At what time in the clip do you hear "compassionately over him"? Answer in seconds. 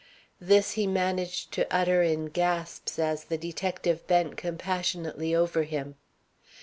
4.35-5.93